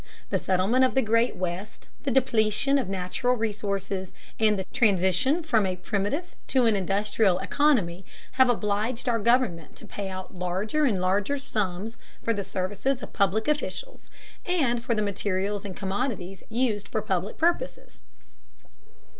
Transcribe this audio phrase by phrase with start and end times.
[0.31, 5.67] The settlement of the Great West, the depletion of natural resources and the transition from
[5.67, 10.99] a primitive to an industrial economy have obliged our government to pay out larger and
[10.99, 14.09] larger sums for the services of public officials,
[14.43, 18.01] and for the materials and commodities used for public purposes.